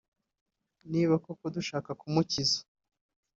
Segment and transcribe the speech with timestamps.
[0.91, 2.53] niba koko dushaka kumukira